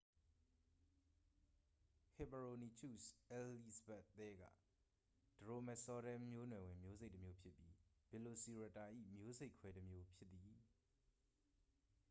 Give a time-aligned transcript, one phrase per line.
[2.13, 2.97] ဟစ်ပါရိုနီချုစ်
[3.31, 4.53] အယ်လိဇဘတ်သဲက ဒ
[5.45, 7.73] ရိုမဲဆော်ဒဲ မျိုးနွယ်ဝင် မျိုးစိတ်တစ်မျိုးဖြစ်ပြီး
[8.09, 8.83] ဗီလိုစီရပ်တာ၏
[9.15, 10.51] မျိုးစိတ်ခွဲတစ်မျိုး ဖြစ်သည်